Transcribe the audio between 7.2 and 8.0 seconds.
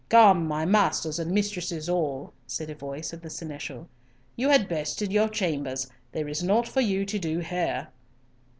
here."